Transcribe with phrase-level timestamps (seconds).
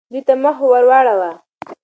[0.11, 1.31] دوی ته مخ ورواړوه.